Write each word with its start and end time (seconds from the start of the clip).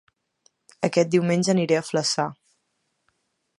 Aquest 0.87 1.11
diumenge 1.17 1.53
aniré 1.53 1.79
a 1.81 1.85
Flaçà 1.91 2.25